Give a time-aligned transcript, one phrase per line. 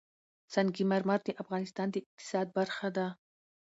[0.53, 3.07] سنگ مرمر د افغانستان د اقتصاد برخه ده.